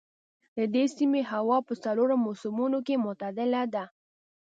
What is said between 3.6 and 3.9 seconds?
ده.